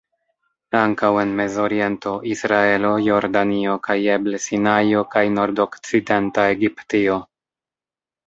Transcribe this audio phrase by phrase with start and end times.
[0.77, 7.19] Ankaŭ en Mezoriento, Israelo, Jordanio kaj eble Sinajo kaj Nordokcidenta Egiptio.